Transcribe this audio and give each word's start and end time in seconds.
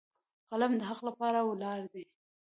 قلم 0.51 0.71
د 0.79 0.81
حق 0.89 0.99
لپاره 1.07 1.39
ولاړ 1.49 1.79
دی 1.93 2.03